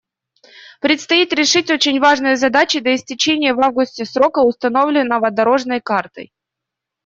[0.81, 6.33] Предстоит решить очень важные задачи до истечения в августе срока, установленного «дорожной картой».